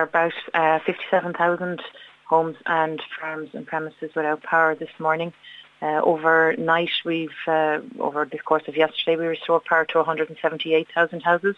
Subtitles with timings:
[0.00, 1.82] are about uh, 57,000
[2.26, 5.32] homes and farms and premises without power this morning.
[5.82, 11.56] Uh, overnight, we've uh, over the course of yesterday, we restored power to 178,000 houses,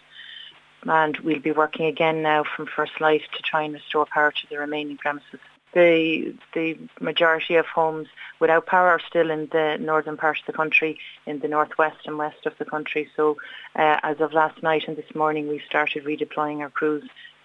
[0.83, 4.49] and we'll be working again now from First Light to try and restore power to
[4.49, 5.39] the remaining premises.
[5.73, 8.07] The the majority of homes
[8.39, 12.17] without power are still in the northern part of the country, in the northwest and
[12.17, 13.09] west of the country.
[13.15, 13.37] So,
[13.75, 17.03] uh, as of last night and this morning, we started redeploying our crews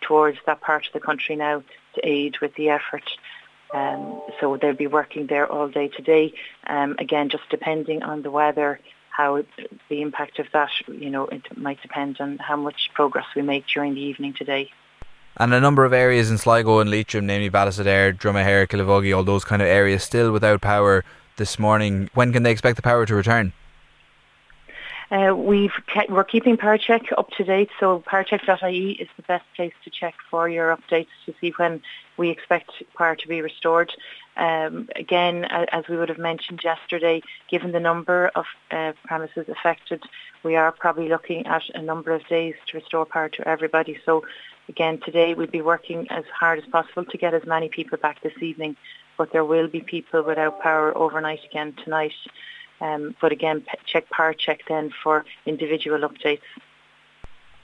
[0.08, 1.62] towards that part of the country now
[1.94, 3.08] to aid with the effort.
[3.74, 6.32] Um, so they'll be working there all day today.
[6.66, 8.80] Um, again, just depending on the weather,
[9.10, 9.44] how
[9.90, 13.66] the impact of that, you know, it might depend on how much progress we make
[13.66, 14.70] during the evening today.
[15.36, 19.44] And a number of areas in Sligo and Leitrim, namely Ballysadare, Dromahair, Killavoggy, all those
[19.44, 21.04] kind of areas, still without power
[21.36, 22.08] this morning.
[22.14, 23.52] When can they expect the power to return?
[25.10, 29.72] Uh, we've ke- we're keeping PowerCheck up to date, so powercheck.ie is the best place
[29.84, 31.80] to check for your updates to see when
[32.18, 33.90] we expect power to be restored.
[34.36, 40.02] Um, again, as we would have mentioned yesterday, given the number of uh, premises affected,
[40.42, 43.98] we are probably looking at a number of days to restore power to everybody.
[44.04, 44.24] So
[44.68, 48.22] again, today we'll be working as hard as possible to get as many people back
[48.22, 48.76] this evening,
[49.16, 52.12] but there will be people without power overnight again tonight.
[52.80, 56.42] Um, but again, check PowerCheck then for individual updates.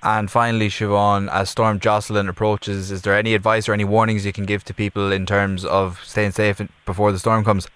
[0.03, 4.35] And finally, Siobhan, as Storm Jocelyn approaches, is there any advice or any warnings you
[4.35, 7.67] can give to people in terms of staying safe before the storm comes?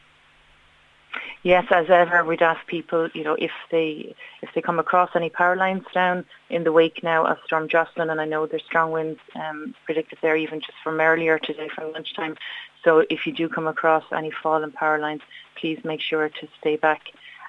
[1.43, 5.31] Yes, as ever, we'd ask people, you know, if they if they come across any
[5.31, 8.91] power lines down in the wake now of Storm Jocelyn, and I know there's strong
[8.91, 12.37] winds um, predicted there even just from earlier today from lunchtime.
[12.85, 15.23] So if you do come across any fallen power lines,
[15.59, 17.03] please make sure to stay back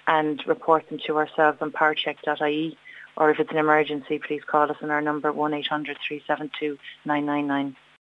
[0.10, 2.78] and report them to ourselves on powercheck.ie.
[3.16, 7.76] Or if it's an emergency, please call us on our number 1800 372 999.